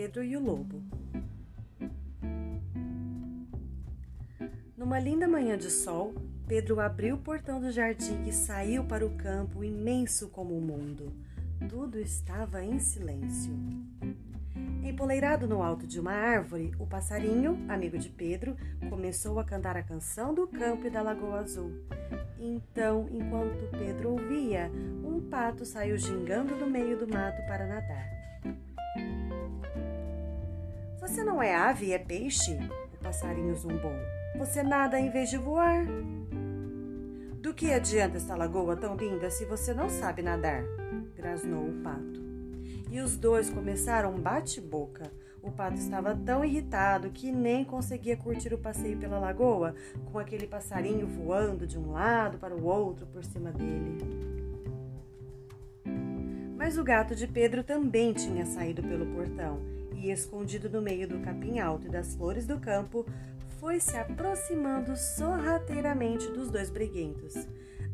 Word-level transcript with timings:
Pedro 0.00 0.24
e 0.24 0.34
o 0.34 0.40
Lobo. 0.40 0.82
Numa 4.74 4.98
linda 4.98 5.28
manhã 5.28 5.58
de 5.58 5.70
sol, 5.70 6.14
Pedro 6.48 6.80
abriu 6.80 7.16
o 7.16 7.18
portão 7.18 7.60
do 7.60 7.70
jardim 7.70 8.24
e 8.26 8.32
saiu 8.32 8.82
para 8.82 9.04
o 9.04 9.14
campo 9.14 9.62
imenso 9.62 10.30
como 10.30 10.56
o 10.56 10.60
mundo. 10.62 11.12
Tudo 11.68 12.00
estava 12.00 12.64
em 12.64 12.78
silêncio. 12.78 13.52
Empoleirado 14.82 15.46
no 15.46 15.62
alto 15.62 15.86
de 15.86 16.00
uma 16.00 16.12
árvore, 16.12 16.72
o 16.78 16.86
passarinho, 16.86 17.62
amigo 17.68 17.98
de 17.98 18.08
Pedro, 18.08 18.56
começou 18.88 19.38
a 19.38 19.44
cantar 19.44 19.76
a 19.76 19.82
canção 19.82 20.32
do 20.32 20.48
campo 20.48 20.86
e 20.86 20.90
da 20.90 21.02
Lagoa 21.02 21.40
Azul. 21.40 21.72
Então, 22.38 23.06
enquanto 23.12 23.70
Pedro 23.70 24.12
ouvia, 24.12 24.72
um 25.04 25.20
pato 25.28 25.66
saiu 25.66 25.98
gingando 25.98 26.56
do 26.56 26.66
meio 26.66 26.96
do 26.96 27.06
mato 27.06 27.46
para 27.46 27.66
nadar. 27.66 28.20
Você 31.00 31.24
não 31.24 31.42
é 31.42 31.54
ave, 31.54 31.92
é 31.92 31.98
peixe? 31.98 32.58
O 32.92 33.02
passarinho 33.02 33.54
zumbou. 33.54 33.96
Você 34.36 34.62
nada 34.62 35.00
em 35.00 35.08
vez 35.08 35.30
de 35.30 35.38
voar. 35.38 35.86
Do 37.40 37.54
que 37.54 37.72
adianta 37.72 38.18
essa 38.18 38.36
lagoa 38.36 38.76
tão 38.76 38.96
linda 38.96 39.30
se 39.30 39.46
você 39.46 39.72
não 39.72 39.88
sabe 39.88 40.20
nadar? 40.20 40.62
grasnou 41.16 41.68
o 41.68 41.82
pato. 41.82 42.20
E 42.90 43.00
os 43.00 43.16
dois 43.16 43.48
começaram 43.48 44.14
um 44.14 44.20
bate-boca. 44.20 45.10
O 45.42 45.50
pato 45.50 45.78
estava 45.78 46.14
tão 46.14 46.44
irritado 46.44 47.08
que 47.10 47.32
nem 47.32 47.64
conseguia 47.64 48.16
curtir 48.16 48.52
o 48.52 48.58
passeio 48.58 48.98
pela 48.98 49.18
lagoa, 49.18 49.74
com 50.12 50.18
aquele 50.18 50.46
passarinho 50.46 51.06
voando 51.06 51.66
de 51.66 51.78
um 51.78 51.92
lado 51.92 52.36
para 52.36 52.54
o 52.54 52.64
outro 52.64 53.06
por 53.06 53.24
cima 53.24 53.50
dele. 53.50 53.98
Mas 56.58 56.76
o 56.76 56.84
gato 56.84 57.14
de 57.14 57.26
Pedro 57.26 57.64
também 57.64 58.12
tinha 58.12 58.44
saído 58.44 58.82
pelo 58.82 59.06
portão 59.06 59.79
e, 60.00 60.10
escondido 60.10 60.68
no 60.70 60.80
meio 60.80 61.06
do 61.06 61.20
capim 61.20 61.58
alto 61.58 61.86
e 61.86 61.90
das 61.90 62.14
flores 62.14 62.46
do 62.46 62.58
campo, 62.58 63.06
foi 63.58 63.78
se 63.78 63.96
aproximando 63.96 64.96
sorrateiramente 64.96 66.30
dos 66.30 66.50
dois 66.50 66.70
briguentos. 66.70 67.34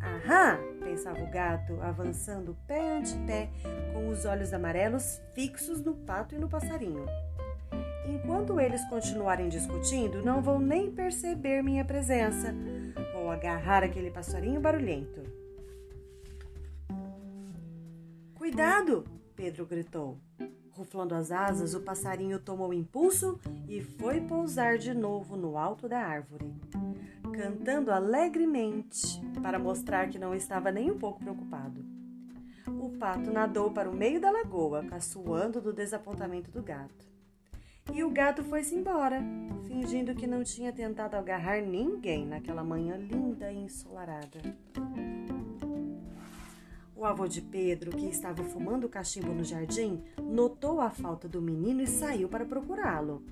Aham! 0.01 0.59
pensava 0.81 1.21
o 1.21 1.31
gato, 1.31 1.81
avançando 1.83 2.57
pé 2.67 2.98
ante 2.98 3.17
pé, 3.27 3.51
com 3.93 4.09
os 4.09 4.25
olhos 4.25 4.53
amarelos 4.53 5.21
fixos 5.35 5.83
no 5.83 5.95
pato 5.95 6.35
e 6.35 6.39
no 6.39 6.48
passarinho. 6.48 7.05
Enquanto 8.09 8.61
eles 8.61 8.85
continuarem 8.89 9.48
discutindo, 9.48 10.23
não 10.23 10.41
vão 10.41 10.61
nem 10.61 10.93
perceber 10.93 11.63
minha 11.63 11.85
presença. 11.85 12.55
Vou 13.13 13.31
agarrar 13.31 13.83
aquele 13.83 14.11
passarinho 14.11 14.61
barulhento. 14.61 15.23
Cuidado! 18.35 19.05
Pedro 19.35 19.67
gritou. 19.67 20.19
Ruflando 20.77 21.15
as 21.15 21.33
asas, 21.33 21.75
o 21.75 21.81
passarinho 21.81 22.39
tomou 22.39 22.75
impulso 22.75 23.41
e 23.67 23.81
foi 23.81 24.21
pousar 24.21 24.77
de 24.77 24.93
novo 24.93 25.35
no 25.35 25.57
alto 25.57 25.89
da 25.89 25.99
árvore, 25.99 26.53
cantando 27.33 27.91
alegremente 27.91 29.19
para 29.43 29.59
mostrar 29.59 30.11
que 30.11 30.19
não 30.19 30.35
estava 30.35 30.71
nem 30.71 30.91
um 30.91 30.99
pouco 30.99 31.21
preocupado. 31.21 31.83
O 32.67 32.91
pato 32.99 33.31
nadou 33.31 33.71
para 33.71 33.89
o 33.89 33.97
meio 33.97 34.21
da 34.21 34.31
lagoa, 34.31 34.85
caçoando 34.85 35.63
do 35.63 35.73
desapontamento 35.73 36.51
do 36.51 36.63
gato. 36.63 37.07
E 37.95 38.05
o 38.05 38.11
gato 38.11 38.45
foi-se 38.45 38.75
embora, 38.75 39.23
fingindo 39.67 40.15
que 40.15 40.27
não 40.27 40.45
tinha 40.45 40.75
tentado 40.75 41.17
agarrar 41.17 41.63
ninguém 41.63 42.27
naquela 42.27 42.63
manhã 42.63 42.97
linda 42.99 43.51
e 43.51 43.57
ensolarada. 43.57 44.41
O 46.97 47.05
avô 47.05 47.28
de 47.28 47.42
Pedro, 47.42 47.91
que 47.91 48.06
estava 48.06 48.42
fumando 48.42 48.89
cachimbo 48.89 49.30
no 49.30 49.44
jardim, 49.44 50.02
notou 50.19 50.80
a 50.80 50.89
falta 50.89 51.29
do 51.29 51.42
menino 51.42 51.83
e 51.83 51.86
saiu 51.86 52.27
para 52.27 52.46
procurá-lo. 52.46 53.23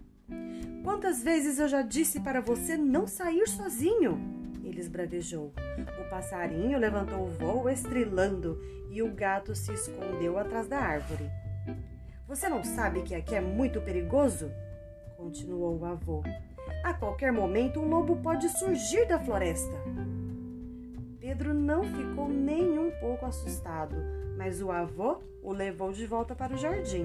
Quantas 0.82 1.22
vezes 1.22 1.58
eu 1.58 1.66
já 1.66 1.80
disse 1.80 2.20
para 2.20 2.42
você 2.42 2.76
não 2.76 3.06
sair 3.06 3.48
sozinho? 3.48 4.20
Ele 4.62 4.78
esbravejou. 4.78 5.50
O 5.98 6.10
passarinho 6.10 6.78
levantou 6.78 7.26
o 7.26 7.30
voo 7.30 7.70
estrilando 7.70 8.60
e 8.91 9.03
o 9.03 9.10
gato 9.10 9.54
se 9.54 9.72
escondeu 9.72 10.38
atrás 10.38 10.69
da 10.69 10.78
árvore. 10.78 11.30
Você 12.28 12.50
não 12.50 12.62
sabe 12.62 13.00
que 13.00 13.14
aqui 13.14 13.34
é 13.34 13.41
muito 13.41 13.80
perigoso? 13.80 14.50
Continuou 15.16 15.78
o 15.78 15.86
avô. 15.86 16.22
A 16.84 16.92
qualquer 16.92 17.32
momento 17.32 17.80
um 17.80 17.88
lobo 17.88 18.16
pode 18.16 18.47
surgir 18.50 19.06
da 19.06 19.19
floresta. 19.19 19.72
Pedro 21.24 21.54
não 21.54 21.82
ficou 21.82 22.28
nem 22.28 22.78
um 22.78 22.90
pouco 23.00 23.24
assustado, 23.24 23.96
mas 24.36 24.60
o 24.60 24.70
avô 24.70 25.22
o 25.42 25.54
levou 25.54 25.90
de 25.90 26.04
volta 26.04 26.34
para 26.34 26.52
o 26.52 26.58
jardim. 26.58 27.02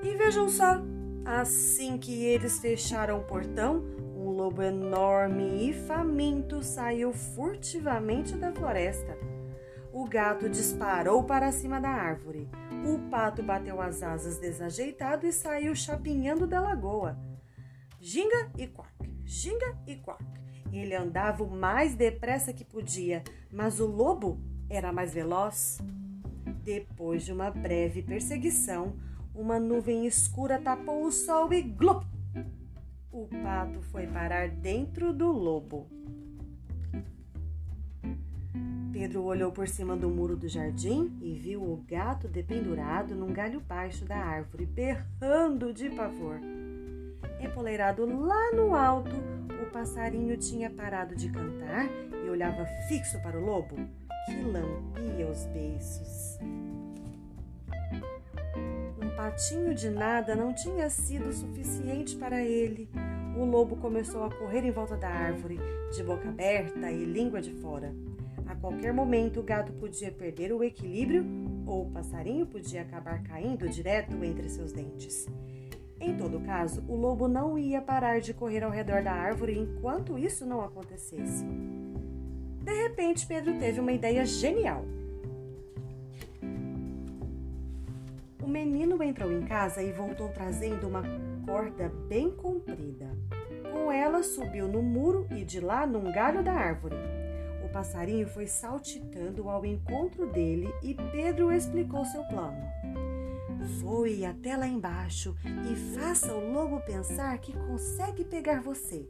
E 0.00 0.14
vejam 0.14 0.48
só, 0.48 0.80
assim 1.24 1.98
que 1.98 2.24
eles 2.24 2.60
fecharam 2.60 3.18
o 3.18 3.24
portão, 3.24 3.82
um 4.14 4.28
lobo 4.28 4.62
enorme 4.62 5.68
e 5.68 5.72
faminto 5.72 6.62
saiu 6.62 7.12
furtivamente 7.12 8.36
da 8.36 8.52
floresta. 8.52 9.18
O 9.92 10.08
gato 10.08 10.48
disparou 10.48 11.24
para 11.24 11.50
cima 11.50 11.80
da 11.80 11.90
árvore. 11.90 12.48
O 12.86 13.10
pato 13.10 13.42
bateu 13.42 13.80
as 13.80 14.04
asas 14.04 14.38
desajeitado 14.38 15.26
e 15.26 15.32
saiu 15.32 15.74
chapinhando 15.74 16.46
da 16.46 16.60
lagoa. 16.60 17.18
Ginga 18.00 18.52
e 18.56 18.68
quack, 18.68 19.12
ginga 19.24 19.76
e 19.84 19.96
quack. 19.96 20.43
Ele 20.76 20.94
andava 20.94 21.44
o 21.44 21.50
mais 21.50 21.94
depressa 21.94 22.52
que 22.52 22.64
podia, 22.64 23.22
mas 23.50 23.78
o 23.78 23.86
lobo 23.86 24.40
era 24.68 24.92
mais 24.92 25.14
veloz. 25.14 25.78
Depois 26.64 27.24
de 27.24 27.32
uma 27.32 27.50
breve 27.50 28.02
perseguição, 28.02 28.96
uma 29.32 29.60
nuvem 29.60 30.04
escura 30.04 30.60
tapou 30.60 31.04
o 31.04 31.12
sol 31.12 31.52
e 31.52 31.62
glup! 31.62 32.04
O 33.12 33.28
pato 33.28 33.80
foi 33.82 34.08
parar 34.08 34.48
dentro 34.48 35.12
do 35.12 35.30
lobo. 35.30 35.86
Pedro 38.92 39.22
olhou 39.22 39.52
por 39.52 39.68
cima 39.68 39.96
do 39.96 40.08
muro 40.08 40.36
do 40.36 40.48
jardim 40.48 41.16
e 41.20 41.34
viu 41.34 41.62
o 41.62 41.84
gato 41.86 42.26
dependurado 42.26 43.14
num 43.14 43.32
galho 43.32 43.60
baixo 43.60 44.04
da 44.04 44.16
árvore, 44.16 44.66
berrando 44.66 45.72
de 45.72 45.90
pavor. 45.90 46.40
Empoleirado 47.40 48.06
lá 48.06 48.52
no 48.52 48.74
alto, 48.74 49.14
o 49.64 49.70
passarinho 49.70 50.36
tinha 50.36 50.70
parado 50.70 51.16
de 51.16 51.30
cantar 51.30 51.88
e 52.24 52.28
olhava 52.28 52.66
fixo 52.86 53.20
para 53.22 53.38
o 53.38 53.44
lobo, 53.44 53.74
que 54.26 54.42
lambia 54.42 55.26
os 55.26 55.46
beiços. 55.46 56.38
Um 59.02 59.16
patinho 59.16 59.74
de 59.74 59.88
nada 59.88 60.36
não 60.36 60.54
tinha 60.54 60.88
sido 60.90 61.32
suficiente 61.32 62.16
para 62.16 62.42
ele. 62.42 62.88
O 63.36 63.44
lobo 63.44 63.76
começou 63.76 64.24
a 64.24 64.30
correr 64.30 64.64
em 64.64 64.70
volta 64.70 64.96
da 64.96 65.08
árvore, 65.08 65.58
de 65.92 66.02
boca 66.02 66.28
aberta 66.28 66.90
e 66.90 67.04
língua 67.04 67.40
de 67.40 67.52
fora. 67.54 67.92
A 68.46 68.54
qualquer 68.54 68.92
momento, 68.92 69.40
o 69.40 69.42
gato 69.42 69.72
podia 69.72 70.12
perder 70.12 70.52
o 70.52 70.62
equilíbrio 70.62 71.24
ou 71.66 71.86
o 71.86 71.90
passarinho 71.90 72.46
podia 72.46 72.82
acabar 72.82 73.22
caindo 73.22 73.68
direto 73.68 74.22
entre 74.22 74.48
seus 74.50 74.72
dentes. 74.72 75.26
Em 76.04 76.18
todo 76.18 76.38
caso, 76.40 76.84
o 76.86 76.94
lobo 76.94 77.26
não 77.26 77.58
ia 77.58 77.80
parar 77.80 78.20
de 78.20 78.34
correr 78.34 78.62
ao 78.62 78.70
redor 78.70 79.02
da 79.02 79.12
árvore 79.12 79.58
enquanto 79.58 80.18
isso 80.18 80.44
não 80.44 80.60
acontecesse. 80.60 81.46
De 82.62 82.72
repente, 82.82 83.26
Pedro 83.26 83.58
teve 83.58 83.80
uma 83.80 83.90
ideia 83.90 84.26
genial. 84.26 84.84
O 88.42 88.46
menino 88.46 89.02
entrou 89.02 89.32
em 89.32 89.46
casa 89.46 89.82
e 89.82 89.92
voltou 89.92 90.28
trazendo 90.28 90.86
uma 90.86 91.02
corda 91.46 91.90
bem 92.06 92.30
comprida. 92.30 93.10
Com 93.72 93.90
ela, 93.90 94.22
subiu 94.22 94.68
no 94.68 94.82
muro 94.82 95.26
e 95.30 95.42
de 95.42 95.58
lá 95.58 95.86
num 95.86 96.12
galho 96.12 96.44
da 96.44 96.52
árvore. 96.52 96.96
O 97.64 97.68
passarinho 97.70 98.28
foi 98.28 98.46
saltitando 98.46 99.48
ao 99.48 99.64
encontro 99.64 100.26
dele 100.26 100.68
e 100.82 100.94
Pedro 100.94 101.50
explicou 101.50 102.04
seu 102.04 102.22
plano. 102.24 102.62
Voe 103.64 104.26
até 104.26 104.56
lá 104.56 104.66
embaixo 104.66 105.34
e 105.70 105.74
faça 105.96 106.34
o 106.34 106.52
lobo 106.52 106.80
pensar 106.80 107.38
que 107.38 107.52
consegue 107.52 108.24
pegar 108.24 108.60
você. 108.60 109.08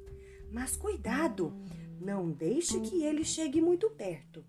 Mas 0.50 0.76
cuidado, 0.76 1.52
não 2.00 2.30
deixe 2.30 2.80
que 2.80 3.02
ele 3.02 3.24
chegue 3.24 3.60
muito 3.60 3.90
perto. 3.90 4.44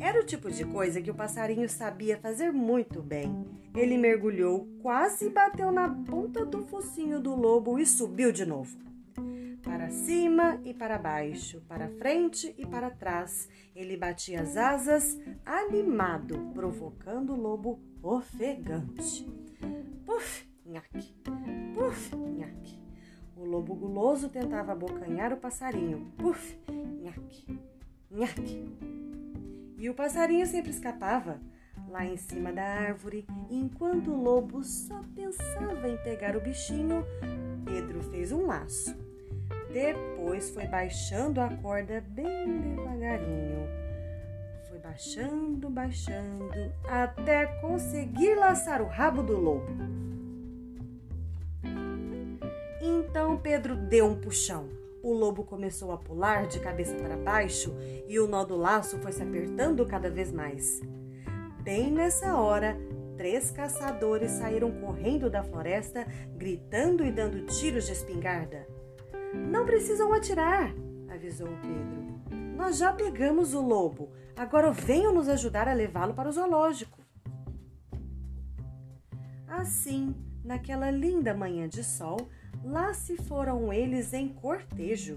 Era 0.00 0.20
o 0.20 0.24
tipo 0.24 0.50
de 0.50 0.64
coisa 0.64 1.02
que 1.02 1.10
o 1.10 1.14
passarinho 1.14 1.68
sabia 1.68 2.16
fazer 2.16 2.52
muito 2.52 3.02
bem. 3.02 3.46
Ele 3.74 3.98
mergulhou, 3.98 4.66
quase 4.80 5.28
bateu 5.28 5.70
na 5.70 5.88
ponta 5.88 6.46
do 6.46 6.64
focinho 6.66 7.20
do 7.20 7.34
lobo 7.34 7.78
e 7.78 7.84
subiu 7.84 8.32
de 8.32 8.46
novo 8.46 8.87
para 9.88 9.90
cima 9.90 10.60
e 10.66 10.74
para 10.74 10.98
baixo, 10.98 11.62
para 11.66 11.88
frente 11.88 12.54
e 12.58 12.66
para 12.66 12.90
trás. 12.90 13.48
Ele 13.74 13.96
batia 13.96 14.42
as 14.42 14.54
asas, 14.54 15.18
animado, 15.46 16.50
provocando 16.52 17.32
o 17.32 17.40
lobo 17.40 17.80
ofegante. 18.02 19.24
Puf, 20.04 20.46
nhaque, 20.66 21.14
puf, 21.74 22.14
nhaque. 22.14 22.78
O 23.34 23.46
lobo 23.46 23.74
guloso 23.74 24.28
tentava 24.28 24.72
abocanhar 24.72 25.32
o 25.32 25.38
passarinho. 25.38 26.12
Puf, 26.18 26.60
nhaque, 27.00 27.58
nhaque. 28.10 28.68
E 29.78 29.88
o 29.88 29.94
passarinho 29.94 30.46
sempre 30.46 30.70
escapava. 30.70 31.40
lá 31.88 32.04
em 32.04 32.18
cima 32.18 32.52
da 32.52 32.62
árvore, 32.62 33.26
enquanto 33.48 34.10
o 34.10 34.22
lobo 34.22 34.62
só 34.62 35.00
pensava 35.14 35.88
em 35.88 35.96
pegar 36.02 36.36
o 36.36 36.40
bichinho, 36.42 37.02
Pedro 37.64 38.02
fez 38.02 38.32
um 38.32 38.44
laço. 38.44 39.07
Depois 39.72 40.50
foi 40.50 40.66
baixando 40.66 41.40
a 41.40 41.48
corda 41.48 42.02
bem 42.08 42.60
devagarinho. 42.60 43.68
Foi 44.68 44.78
baixando, 44.78 45.68
baixando, 45.68 46.50
até 46.84 47.46
conseguir 47.60 48.34
laçar 48.34 48.80
o 48.80 48.86
rabo 48.86 49.22
do 49.22 49.38
lobo. 49.38 49.66
Então 52.80 53.36
Pedro 53.36 53.76
deu 53.76 54.06
um 54.06 54.20
puxão. 54.20 54.68
O 55.02 55.12
lobo 55.12 55.44
começou 55.44 55.92
a 55.92 55.98
pular 55.98 56.46
de 56.46 56.58
cabeça 56.60 56.94
para 56.96 57.16
baixo 57.16 57.74
e 58.06 58.18
o 58.18 58.26
nó 58.26 58.44
do 58.44 58.56
laço 58.56 58.98
foi 58.98 59.12
se 59.12 59.22
apertando 59.22 59.86
cada 59.86 60.10
vez 60.10 60.32
mais. 60.32 60.80
Bem 61.62 61.90
nessa 61.90 62.36
hora, 62.36 62.76
três 63.16 63.50
caçadores 63.50 64.30
saíram 64.32 64.70
correndo 64.80 65.28
da 65.28 65.42
floresta, 65.42 66.06
gritando 66.36 67.04
e 67.04 67.12
dando 67.12 67.46
tiros 67.46 67.86
de 67.86 67.92
espingarda. 67.92 68.77
Não 69.34 69.64
precisam 69.64 70.12
atirar, 70.12 70.72
avisou 71.08 71.48
Pedro. 71.62 72.08
Nós 72.56 72.78
já 72.78 72.92
pegamos 72.92 73.54
o 73.54 73.60
lobo. 73.60 74.10
Agora 74.36 74.70
venham 74.72 75.12
nos 75.12 75.28
ajudar 75.28 75.68
a 75.68 75.72
levá-lo 75.72 76.14
para 76.14 76.28
o 76.28 76.32
zoológico. 76.32 76.98
Assim, 79.46 80.14
naquela 80.44 80.90
linda 80.90 81.34
manhã 81.34 81.68
de 81.68 81.82
sol, 81.82 82.28
lá 82.64 82.92
se 82.94 83.16
foram 83.16 83.72
eles 83.72 84.12
em 84.12 84.28
cortejo. 84.28 85.16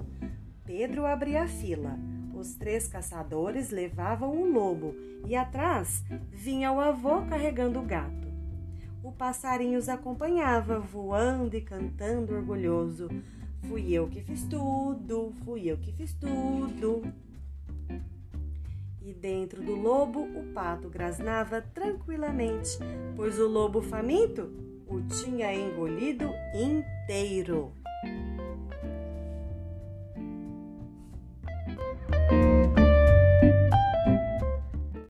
Pedro 0.65 1.05
abria 1.05 1.43
a 1.43 1.47
fila. 1.47 1.97
Os 2.33 2.55
três 2.55 2.87
caçadores 2.87 3.69
levavam 3.69 4.31
o 4.31 4.51
lobo 4.51 4.95
e 5.27 5.35
atrás 5.35 6.03
vinha 6.31 6.71
o 6.71 6.79
avô 6.79 7.21
carregando 7.25 7.79
o 7.79 7.85
gato. 7.85 8.31
O 9.03 9.11
passarinho 9.11 9.79
os 9.79 9.89
acompanhava, 9.89 10.79
voando 10.79 11.55
e 11.55 11.61
cantando 11.61 12.35
orgulhoso. 12.35 13.09
Fui 13.67 13.93
eu 13.93 14.07
que 14.07 14.21
fiz 14.21 14.43
tudo, 14.43 15.33
fui 15.43 15.69
eu 15.69 15.77
que 15.77 15.91
fiz 15.91 16.13
tudo. 16.13 17.03
E 19.01 19.13
dentro 19.13 19.61
do 19.61 19.75
lobo 19.75 20.21
o 20.21 20.53
pato 20.53 20.89
grasnava 20.89 21.61
tranquilamente, 21.61 22.77
pois 23.15 23.39
o 23.39 23.47
lobo 23.47 23.81
faminto 23.81 24.49
o 24.87 25.01
tinha 25.01 25.53
engolido 25.53 26.29
inteiro. 26.53 27.71